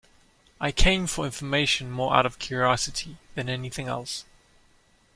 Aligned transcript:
I 0.59 0.71
came 0.71 1.05
for 1.05 1.25
information 1.25 1.91
more 1.91 2.15
out 2.15 2.25
of 2.25 2.39
curiosity 2.39 3.17
than 3.35 3.47
anything 3.49 3.87
else. 3.87 4.25